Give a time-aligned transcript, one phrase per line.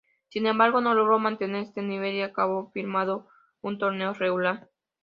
[0.29, 3.27] Sin embargo, no logró mantener este nivel y acabó firmando
[3.61, 4.67] un torneo regular.